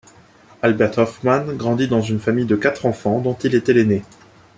Albert 0.63 0.97
Hofmann 0.97 1.55
grandit 1.59 1.87
dans 1.87 2.01
une 2.01 2.19
famille 2.19 2.47
de 2.47 2.55
quatre 2.55 2.87
enfants 2.87 3.19
dont 3.21 3.37
il 3.43 3.53
était 3.53 3.71
l'ainé. 3.73 4.01